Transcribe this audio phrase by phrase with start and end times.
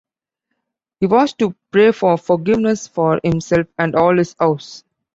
[0.99, 4.83] He was to pray for forgiveness for himself and all his house.